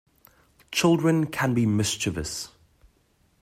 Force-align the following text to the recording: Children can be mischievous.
Children 0.71 1.27
can 1.27 1.53
be 1.53 1.67
mischievous. 1.67 2.49